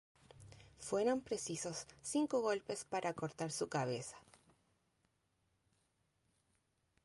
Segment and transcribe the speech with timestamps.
[0.79, 4.17] Fueron precisos cinco golpes para cortar su cabeza.